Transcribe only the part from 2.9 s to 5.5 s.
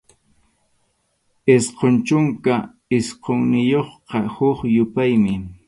isqunniyuqqa huk yupaymi.